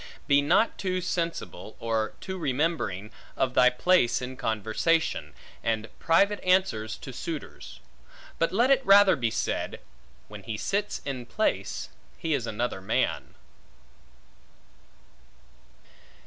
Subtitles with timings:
[0.25, 6.97] Be not too sensible, or too remembering, of thy place in conversation, and private answers
[6.97, 7.81] to suitors;
[8.39, 9.79] but let it rather be said,
[10.27, 13.35] When he sits in place, he is another man.